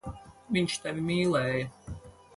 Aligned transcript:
Viņš 0.57 0.79
tevi 0.85 1.05
mīlēja. 1.11 1.69